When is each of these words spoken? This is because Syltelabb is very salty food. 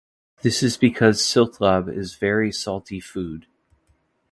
This 0.41 0.63
is 0.63 0.77
because 0.77 1.21
Syltelabb 1.21 1.87
is 1.95 2.15
very 2.15 2.51
salty 2.51 2.99
food. 2.99 3.45